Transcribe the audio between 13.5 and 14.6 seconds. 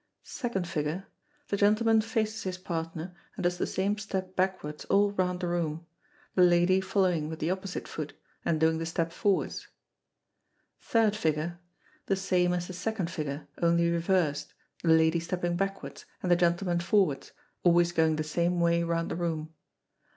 only reversed,